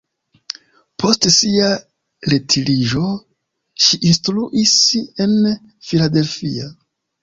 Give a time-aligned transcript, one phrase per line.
[1.03, 1.67] Post sia
[2.35, 3.05] retiriĝo
[3.85, 4.77] ŝi instruis
[5.29, 5.41] en
[5.89, 6.77] Philadelphia.